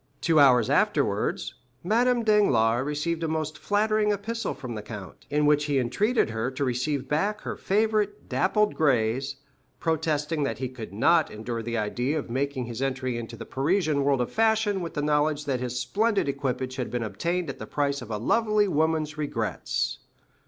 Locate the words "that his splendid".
15.45-16.27